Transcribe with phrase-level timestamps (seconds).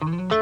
[0.00, 0.35] Ma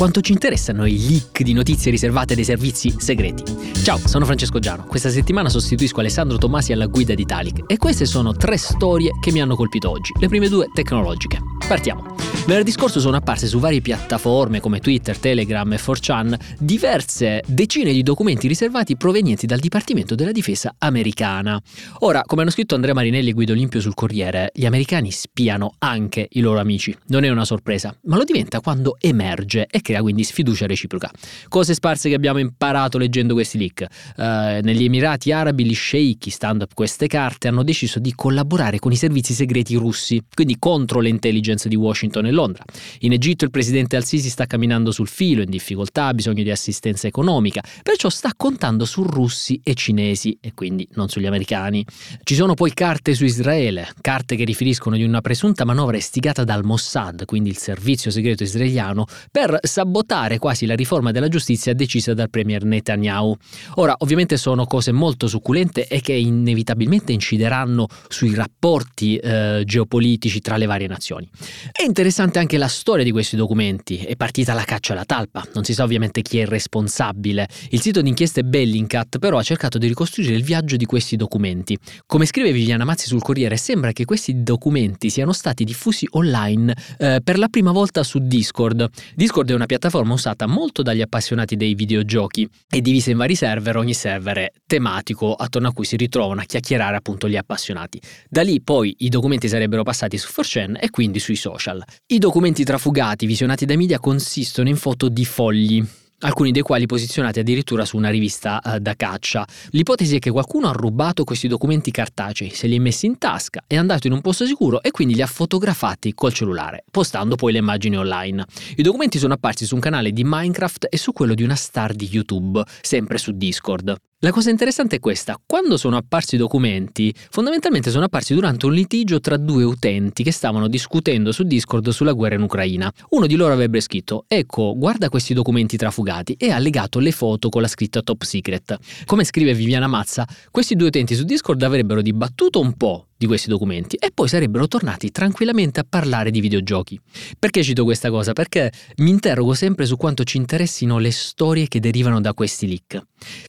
[0.00, 3.44] quanto ci interessano i leak di notizie riservate dei servizi segreti?
[3.82, 4.86] Ciao, sono Francesco Giano.
[4.86, 9.30] Questa settimana sostituisco Alessandro Tomasi alla guida di Talik e queste sono tre storie che
[9.30, 10.14] mi hanno colpito oggi.
[10.18, 11.38] Le prime due tecnologiche.
[11.68, 12.16] Partiamo.
[12.46, 18.02] Venerdì scorso sono apparse su varie piattaforme come Twitter, Telegram e 4chan diverse decine di
[18.02, 21.60] documenti riservati provenienti dal Dipartimento della Difesa americana.
[22.00, 26.26] Ora, come hanno scritto Andrea Marinelli e Guido Olimpio sul Corriere, gli americani spiano anche
[26.30, 26.96] i loro amici.
[27.08, 31.10] Non è una sorpresa, ma lo diventa quando emerge e crea quindi sfiducia reciproca.
[31.48, 33.86] Cose sparse che abbiamo imparato leggendo questi leak.
[34.16, 34.22] Uh,
[34.62, 38.96] negli Emirati Arabi gli sceicchi, stando a queste carte, hanno deciso di collaborare con i
[38.96, 42.64] servizi segreti russi, quindi contro le di Washington e Londra.
[43.00, 47.06] In Egitto il presidente Al-Sisi sta camminando sul filo, in difficoltà, ha bisogno di assistenza
[47.06, 51.84] economica, perciò sta contando su russi e cinesi e quindi non sugli americani.
[52.22, 56.64] Ci sono poi carte su Israele, carte che riferiscono di una presunta manovra istigata dal
[56.64, 62.28] Mossad, quindi il servizio segreto israeliano, per sabotare quasi la riforma della giustizia decisa dal
[62.28, 63.34] premier Netanyahu.
[63.76, 70.58] Ora, ovviamente sono cose molto succulente e che inevitabilmente incideranno sui rapporti eh, geopolitici tra
[70.58, 71.26] le varie nazioni.
[71.72, 73.96] È interessante anche la storia di questi documenti.
[73.96, 75.42] È partita la caccia alla talpa.
[75.54, 77.48] Non si sa ovviamente chi è il responsabile.
[77.70, 81.78] Il sito d'inchieste Bellingcat però ha cercato di ricostruire il viaggio di questi documenti.
[82.04, 87.20] Come scrive Viviana Mazzi sul Corriere, sembra che questi documenti siano stati diffusi online eh,
[87.24, 88.86] per la prima volta su Discord.
[89.14, 92.48] Discord è una piattaforma usata molto dagli appassionati dei videogiochi.
[92.66, 96.44] È divisa in vari server, ogni server è tematico attorno a cui si ritrovano a
[96.44, 98.00] chiacchierare appunto gli appassionati.
[98.28, 101.84] Da lì poi i documenti sarebbero passati su 4chan e quindi sui social.
[102.06, 105.86] I documenti trafugati visionati dai media consistono in foto di fogli,
[106.20, 109.46] alcuni dei quali posizionati addirittura su una rivista uh, da caccia.
[109.70, 113.62] L'ipotesi è che qualcuno ha rubato questi documenti cartacei, se li ha messi in tasca,
[113.66, 117.52] è andato in un posto sicuro e quindi li ha fotografati col cellulare, postando poi
[117.52, 118.44] le immagini online.
[118.76, 121.94] I documenti sono apparsi su un canale di Minecraft e su quello di una star
[121.94, 123.96] di YouTube, sempre su Discord.
[124.22, 128.74] La cosa interessante è questa, quando sono apparsi i documenti, fondamentalmente sono apparsi durante un
[128.74, 132.92] litigio tra due utenti che stavano discutendo su Discord sulla guerra in Ucraina.
[133.10, 137.48] Uno di loro avrebbe scritto, ecco, guarda questi documenti trafugati e ha legato le foto
[137.48, 138.76] con la scritta top secret.
[139.06, 143.50] Come scrive Viviana Mazza, questi due utenti su Discord avrebbero dibattuto un po' di questi
[143.50, 146.98] documenti e poi sarebbero tornati tranquillamente a parlare di videogiochi.
[147.38, 148.32] Perché cito questa cosa?
[148.32, 152.98] Perché mi interrogo sempre su quanto ci interessino le storie che derivano da questi leak.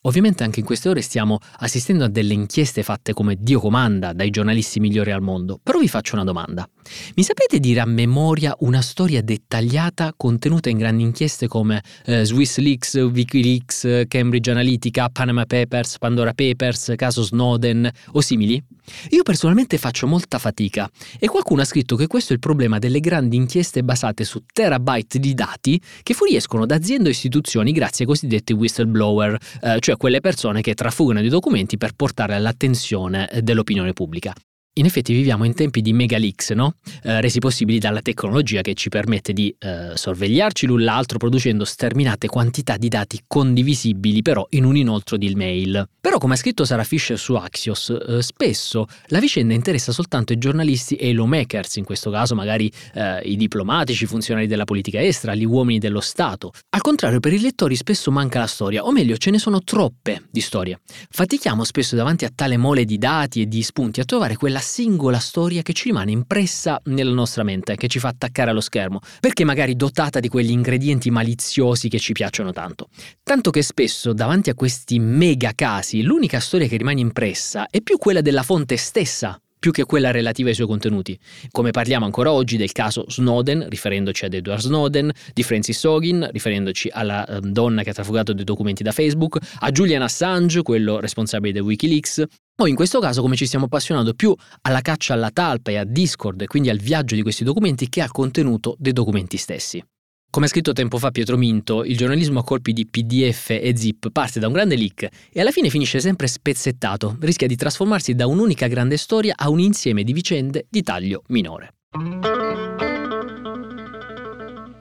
[0.02, 4.30] Ovviamente anche in queste ore stiamo assistendo a delle inchieste fatte come Dio comanda dai
[4.30, 6.68] giornalisti migliori al mondo, però vi faccio una domanda.
[7.16, 12.58] Mi sapete dire a memoria una storia dettagliata contenuta in grandi inchieste come eh, Swiss
[12.58, 18.62] Leaks, Wikileaks, Cambridge Analytica, Panama Papers, Pandora Papers, caso Snowden o simili?
[19.10, 23.00] Io personalmente faccio molta fatica e qualcuno ha scritto che questo è il problema delle
[23.00, 28.12] grandi inchieste basate su terabyte di dati che fuoriescono da aziende o istituzioni grazie ai
[28.12, 34.34] cosiddetti whistleblower, eh, cioè quelle persone che trafugano i documenti per portare all'attenzione dell'opinione pubblica.
[34.76, 36.76] In effetti viviamo in tempi di megaleaks, no?
[37.04, 42.28] eh, resi possibili dalla tecnologia che ci permette di eh, sorvegliarci l'un l'altro producendo sterminate
[42.28, 45.86] quantità di dati condivisibili però in un inoltro di mail.
[46.00, 50.38] Però come ha scritto Sarah Fisher su Axios, eh, spesso la vicenda interessa soltanto i
[50.38, 55.04] giornalisti e i lawmakers, in questo caso magari eh, i diplomatici, i funzionari della politica
[55.04, 56.54] estera, gli uomini dello Stato.
[56.70, 60.24] Al contrario per i lettori spesso manca la storia, o meglio ce ne sono troppe
[60.32, 60.80] di storie.
[61.10, 65.20] Fatichiamo spesso davanti a tale mole di dati e di spunti a trovare quella singola
[65.20, 69.44] storia che ci rimane impressa nella nostra mente, che ci fa attaccare allo schermo, perché
[69.44, 72.88] magari dotata di quegli ingredienti maliziosi che ci piacciono tanto.
[73.24, 77.98] Tanto che spesso davanti a questi mega casi l'unica storia che rimane impressa è più
[77.98, 81.18] quella della fonte stessa più che quella relativa ai suoi contenuti.
[81.52, 86.90] Come parliamo ancora oggi del caso Snowden, riferendoci ad Edward Snowden, di Francis Hogin, riferendoci
[86.92, 91.54] alla um, donna che ha trafugato dei documenti da Facebook, a Julian Assange, quello responsabile
[91.54, 92.24] del Wikileaks,
[92.60, 95.84] o in questo caso come ci stiamo appassionando più alla caccia alla talpa e a
[95.86, 99.84] Discord e quindi al viaggio di questi documenti che al contenuto dei documenti stessi.
[100.32, 104.12] Come ha scritto tempo fa Pietro Minto, il giornalismo a colpi di PDF e zip
[104.14, 108.28] parte da un grande leak e alla fine finisce sempre spezzettato, rischia di trasformarsi da
[108.28, 111.74] un'unica grande storia a un insieme di vicende di taglio minore.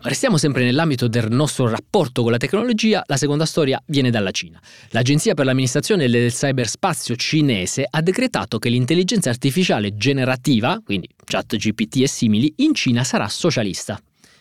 [0.02, 4.62] Restiamo sempre nell'ambito del nostro rapporto con la tecnologia, la seconda storia viene dalla Cina.
[4.90, 12.06] L'Agenzia per l'amministrazione del cyberspazio cinese ha decretato che l'intelligenza artificiale generativa, quindi ChatGPT e
[12.06, 14.00] simili, in Cina sarà socialista.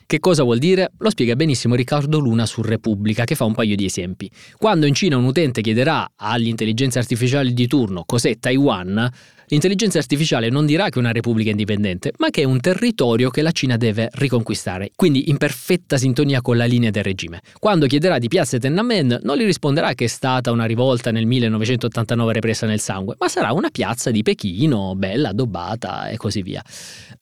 [0.10, 0.94] Che cosa vuol dire?
[0.98, 4.28] Lo spiega benissimo Riccardo Luna su Repubblica, che fa un paio di esempi.
[4.58, 9.08] Quando in Cina un utente chiederà all'intelligenza artificiale di turno cos'è Taiwan,
[9.52, 13.42] L'intelligenza artificiale non dirà che è una repubblica indipendente, ma che è un territorio che
[13.42, 17.42] la Cina deve riconquistare, quindi in perfetta sintonia con la linea del regime.
[17.58, 22.34] Quando chiederà di piazza Tiananmen non gli risponderà che è stata una rivolta nel 1989
[22.34, 26.64] repressa nel sangue, ma sarà una piazza di Pechino, bella, addobbata e così via.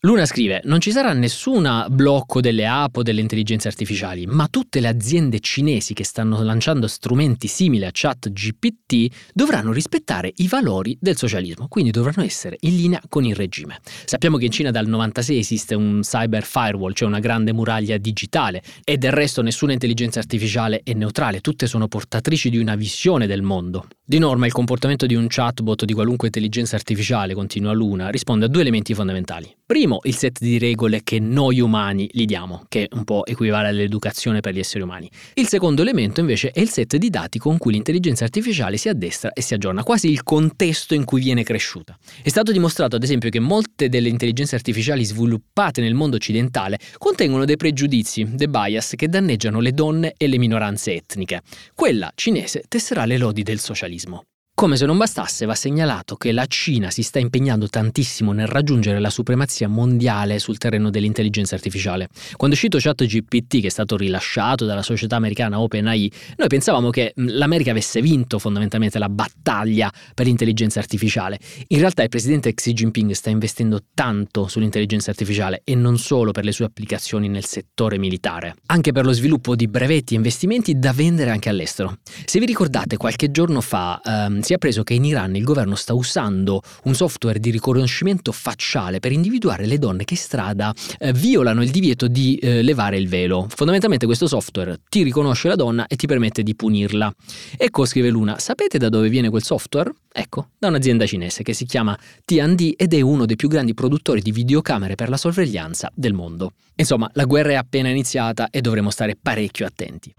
[0.01, 4.81] Luna scrive: Non ci sarà nessun blocco delle app o delle intelligenze artificiali, ma tutte
[4.81, 11.15] le aziende cinesi che stanno lanciando strumenti simili a ChatGPT dovranno rispettare i valori del
[11.15, 13.79] socialismo, quindi dovranno essere in linea con il regime.
[14.05, 18.61] Sappiamo che in Cina dal 96 esiste un cyber firewall, cioè una grande muraglia digitale,
[18.83, 23.41] e del resto nessuna intelligenza artificiale è neutrale, tutte sono portatrici di una visione del
[23.41, 23.87] mondo.
[24.09, 28.47] Di norma il comportamento di un chatbot di qualunque intelligenza artificiale, continua Luna, risponde a
[28.47, 29.53] due elementi fondamentali.
[29.65, 34.39] Primo, il set di regole che noi umani gli diamo, che un po' equivale all'educazione
[34.39, 35.11] per gli esseri umani.
[35.33, 39.33] Il secondo elemento invece è il set di dati con cui l'intelligenza artificiale si addestra
[39.33, 41.97] e si aggiorna, quasi il contesto in cui viene cresciuta.
[42.21, 47.45] È stato dimostrato ad esempio che molte delle intelligenze artificiali sviluppate nel mondo occidentale contengono
[47.45, 51.41] dei pregiudizi, dei bias che danneggiano le donne e le minoranze etniche.
[51.73, 54.23] Quella cinese tesserà le lodi del socialismo.
[54.59, 58.99] Come se non bastasse, va segnalato che la Cina si sta impegnando tantissimo nel raggiungere
[58.99, 62.07] la supremazia mondiale sul terreno dell'intelligenza artificiale.
[62.35, 67.13] Quando è uscito ChatGPT, che è stato rilasciato dalla società americana OpenAI, noi pensavamo che
[67.17, 71.37] l'America avesse vinto fondamentalmente la battaglia per l'intelligenza artificiale.
[71.67, 76.45] In realtà il presidente Xi Jinping sta investendo tanto sull'intelligenza artificiale e non solo per
[76.45, 80.93] le sue applicazioni nel settore militare, anche per lo sviluppo di brevetti e investimenti da
[80.93, 81.99] vendere anche all'estero.
[82.25, 85.75] Se vi ricordate, qualche giorno fa ehm, si è appreso che in Iran il governo
[85.75, 91.61] sta usando un software di riconoscimento facciale per individuare le donne che strada eh, violano
[91.61, 93.47] il divieto di eh, levare il velo.
[93.53, 97.13] Fondamentalmente questo software ti riconosce la donna e ti permette di punirla.
[97.57, 99.91] Ecco, scrive Luna, sapete da dove viene quel software?
[100.09, 104.21] Ecco, da un'azienda cinese che si chiama TND ed è uno dei più grandi produttori
[104.21, 106.53] di videocamere per la sorveglianza del mondo.
[106.75, 110.13] Insomma, la guerra è appena iniziata e dovremo stare parecchio attenti.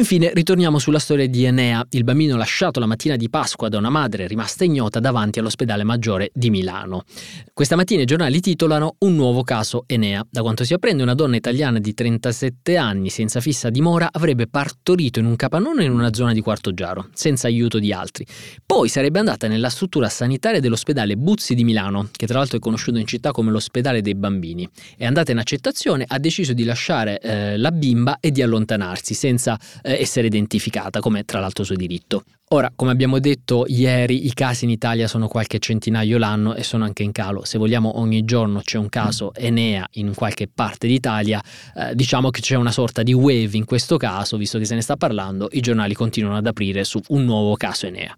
[0.00, 3.90] Infine ritorniamo sulla storia di Enea, il bambino lasciato la mattina di Pasqua da una
[3.90, 7.04] madre rimasta ignota davanti all'ospedale maggiore di Milano.
[7.52, 10.26] Questa mattina i giornali titolano Un nuovo caso Enea.
[10.30, 15.18] Da quanto si apprende una donna italiana di 37 anni senza fissa dimora avrebbe partorito
[15.18, 18.24] in un capannone in una zona di Quartoggiaro, senza aiuto di altri.
[18.64, 22.96] Poi sarebbe andata nella struttura sanitaria dell'ospedale Buzzi di Milano, che tra l'altro è conosciuto
[22.96, 24.66] in città come l'ospedale dei bambini.
[24.96, 29.58] È andata in accettazione, ha deciso di lasciare eh, la bimba e di allontanarsi senza
[29.82, 32.24] eh, essere identificata, come tra l'altro suo diritto.
[32.52, 36.82] Ora, come abbiamo detto ieri, i casi in Italia sono qualche centinaio l'anno e sono
[36.82, 37.44] anche in calo.
[37.44, 41.40] Se vogliamo, ogni giorno c'è un caso Enea in qualche parte d'Italia.
[41.76, 44.80] Eh, diciamo che c'è una sorta di wave in questo caso, visto che se ne
[44.80, 48.16] sta parlando, i giornali continuano ad aprire su un nuovo caso Enea.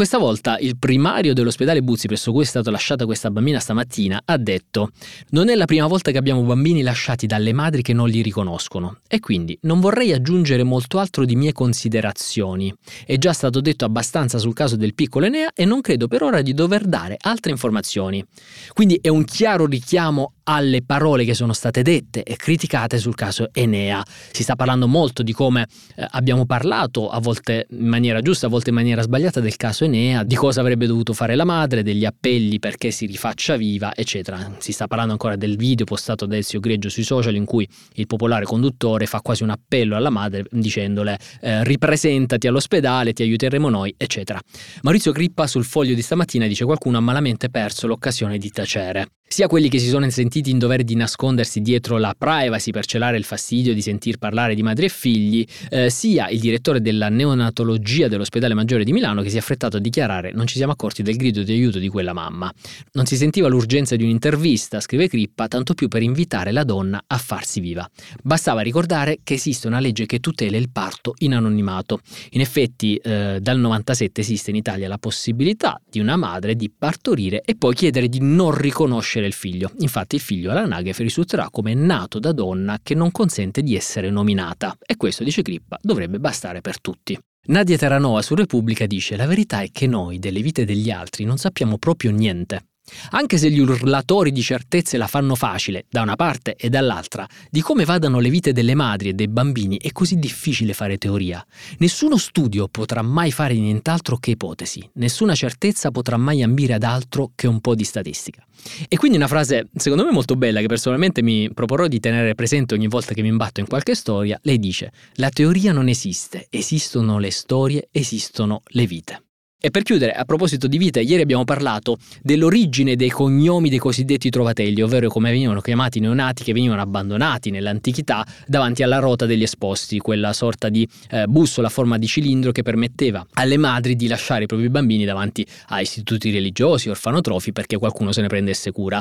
[0.00, 4.38] Questa volta il primario dell'ospedale Buzzi presso cui è stata lasciata questa bambina stamattina ha
[4.38, 4.92] detto
[5.32, 9.00] non è la prima volta che abbiamo bambini lasciati dalle madri che non li riconoscono
[9.06, 12.74] e quindi non vorrei aggiungere molto altro di mie considerazioni.
[13.04, 16.40] È già stato detto abbastanza sul caso del piccolo Enea e non credo per ora
[16.40, 18.24] di dover dare altre informazioni.
[18.72, 23.50] Quindi è un chiaro richiamo alle parole che sono state dette e criticate sul caso
[23.52, 24.02] Enea.
[24.32, 28.48] Si sta parlando molto di come eh, abbiamo parlato, a volte in maniera giusta, a
[28.48, 32.04] volte in maniera sbagliata, del caso Enea, di cosa avrebbe dovuto fare la madre, degli
[32.04, 34.56] appelli perché si rifaccia viva, eccetera.
[34.58, 38.06] Si sta parlando ancora del video postato da Ezio Greggio sui social in cui il
[38.06, 43.94] popolare conduttore fa quasi un appello alla madre dicendole eh, ripresentati all'ospedale, ti aiuteremo noi,
[43.96, 44.40] eccetera.
[44.82, 49.46] Maurizio Crippa sul foglio di stamattina dice qualcuno ha malamente perso l'occasione di tacere sia
[49.46, 53.22] quelli che si sono sentiti in dovere di nascondersi dietro la privacy per celare il
[53.22, 58.54] fastidio di sentir parlare di madri e figli, eh, sia il direttore della neonatologia dell'ospedale
[58.54, 61.44] maggiore di Milano che si è affrettato a dichiarare non ci siamo accorti del grido
[61.44, 62.52] di aiuto di quella mamma.
[62.94, 67.16] Non si sentiva l'urgenza di un'intervista, scrive Crippa, tanto più per invitare la donna a
[67.16, 67.88] farsi viva.
[68.24, 72.00] Bastava ricordare che esiste una legge che tutela il parto in anonimato.
[72.30, 77.42] In effetti eh, dal 97 esiste in Italia la possibilità di una madre di partorire
[77.44, 79.70] e poi chiedere di non riconoscere nascere il figlio.
[79.78, 84.76] Infatti il figlio all'anagrafo risulterà come nato da donna che non consente di essere nominata.
[84.84, 87.18] E questo, dice Crippa, dovrebbe bastare per tutti.
[87.42, 91.38] Nadia Terranova su Repubblica dice la verità è che noi delle vite degli altri non
[91.38, 92.69] sappiamo proprio niente.
[93.10, 97.60] Anche se gli urlatori di certezze la fanno facile, da una parte e dall'altra, di
[97.60, 101.44] come vadano le vite delle madri e dei bambini è così difficile fare teoria.
[101.78, 107.32] Nessuno studio potrà mai fare nient'altro che ipotesi, nessuna certezza potrà mai ambire ad altro
[107.34, 108.44] che un po' di statistica.
[108.88, 112.74] E quindi una frase, secondo me molto bella, che personalmente mi proporrò di tenere presente
[112.74, 117.18] ogni volta che mi imbatto in qualche storia, lei dice, la teoria non esiste, esistono
[117.18, 119.22] le storie, esistono le vite.
[119.62, 124.30] E per chiudere, a proposito di vita, ieri abbiamo parlato dell'origine dei cognomi dei cosiddetti
[124.30, 129.42] trovatelli, ovvero come venivano chiamati i neonati che venivano abbandonati nell'antichità davanti alla rota degli
[129.42, 134.06] esposti, quella sorta di eh, bussola a forma di cilindro che permetteva alle madri di
[134.06, 138.98] lasciare i propri bambini davanti a istituti religiosi, orfanotrofi, perché qualcuno se ne prendesse cura.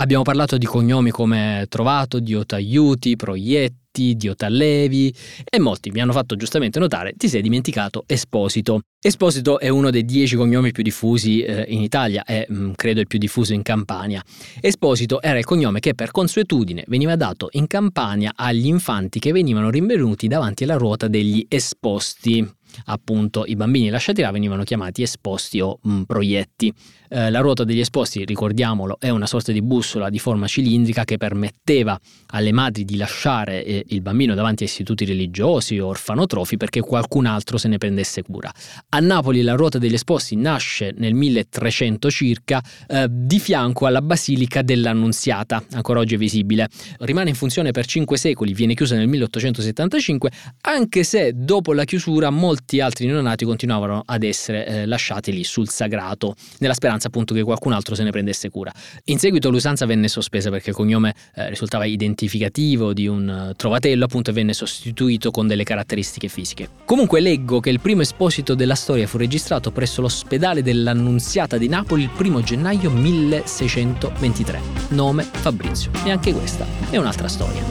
[0.00, 5.12] Abbiamo parlato di cognomi come Trovato, Dio t'aiuti, Proietti, Dio t'allevi
[5.44, 8.82] e molti mi hanno fatto giustamente notare ti sei dimenticato Esposito.
[9.00, 13.08] Esposito è uno dei dieci cognomi più diffusi eh, in Italia e mm, credo il
[13.08, 14.22] più diffuso in Campania.
[14.60, 19.68] Esposito era il cognome che per consuetudine veniva dato in Campania agli infanti che venivano
[19.68, 22.48] rinvenuti davanti alla ruota degli esposti
[22.86, 26.72] appunto i bambini lasciati là venivano chiamati esposti o mh, proietti.
[27.10, 31.16] Eh, la ruota degli esposti, ricordiamolo, è una sorta di bussola di forma cilindrica che
[31.16, 31.98] permetteva
[32.32, 37.24] alle madri di lasciare eh, il bambino davanti a istituti religiosi o orfanotrofi perché qualcun
[37.24, 38.52] altro se ne prendesse cura.
[38.90, 44.60] A Napoli la ruota degli esposti nasce nel 1300 circa eh, di fianco alla Basilica
[44.60, 46.68] dell'Annunziata, ancora oggi è visibile.
[46.98, 50.30] Rimane in funzione per cinque secoli, viene chiusa nel 1875,
[50.62, 55.68] anche se dopo la chiusura molti altri neonati continuavano ad essere eh, lasciati lì sul
[55.68, 58.72] sagrato, nella speranza appunto che qualcun altro se ne prendesse cura.
[59.04, 64.04] In seguito l'usanza venne sospesa perché il cognome eh, risultava identificativo di un uh, trovatello
[64.04, 66.68] appunto e venne sostituito con delle caratteristiche fisiche.
[66.84, 72.02] Comunque leggo che il primo esposito della storia fu registrato presso l'ospedale dell'Annunziata di Napoli
[72.02, 74.60] il primo gennaio 1623.
[74.88, 75.90] Nome Fabrizio.
[76.04, 77.62] E anche questa è un'altra storia.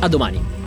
[0.00, 0.65] A domani!